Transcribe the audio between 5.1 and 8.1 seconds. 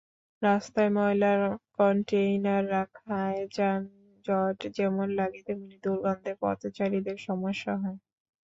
লাগে, তেমনি দুর্গন্ধে পথচারীদের সমস্যা হয়।